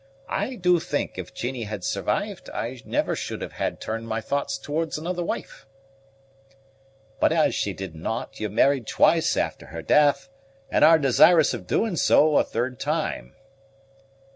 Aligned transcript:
I 0.29 0.55
do 0.55 0.79
think, 0.79 1.19
if 1.19 1.31
Jeannie 1.31 1.65
had 1.65 1.83
survived, 1.83 2.49
I 2.49 2.81
never 2.85 3.15
should 3.15 3.39
have 3.43 3.79
turned 3.79 4.07
my 4.07 4.19
thoughts 4.19 4.57
towards 4.57 4.97
another 4.97 5.23
wife." 5.23 5.67
"But 7.19 7.31
as 7.31 7.53
she 7.53 7.71
did 7.73 7.93
not, 7.93 8.39
you 8.39 8.49
married 8.49 8.87
twice 8.87 9.37
after 9.37 9.67
her 9.67 9.83
death; 9.83 10.27
and 10.71 10.83
are 10.83 10.97
desirous 10.97 11.53
of 11.53 11.67
doing 11.67 11.97
so 11.97 12.37
a 12.39 12.43
third 12.43 12.79
time." 12.79 13.35